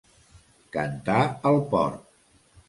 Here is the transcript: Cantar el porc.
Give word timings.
Cantar 0.77 1.19
el 1.51 1.61
porc. 1.75 2.11